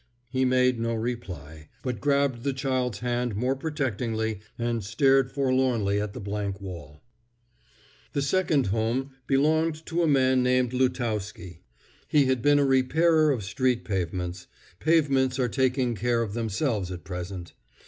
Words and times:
He 0.31 0.45
made 0.45 0.79
no 0.79 0.95
reply, 0.95 1.69
but 1.83 2.01
grabbed 2.01 2.41
the 2.43 2.53
child's 2.53 3.01
hand 3.01 3.35
more 3.35 3.55
protectingly 3.55 4.39
and 4.57 4.83
stared 4.83 5.31
forlornly 5.31 6.01
at 6.01 6.13
the 6.13 6.19
blank 6.19 6.59
wall. 6.59 7.03
The 8.13 8.23
second 8.23 8.65
home 8.65 9.11
belonged 9.27 9.85
to 9.85 10.01
a 10.01 10.07
man 10.07 10.41
named 10.41 10.73
Lutowsky. 10.73 11.61
He 12.07 12.25
had 12.25 12.41
been 12.41 12.57
a 12.57 12.65
repairer 12.65 13.29
of 13.29 13.43
street 13.43 13.85
pavements; 13.85 14.47
pavements 14.79 15.37
are 15.37 15.47
taking 15.47 15.93
care 15.93 16.23
of 16.23 16.33
themselves 16.33 16.89
at 16.91 17.03
present. 17.03 17.53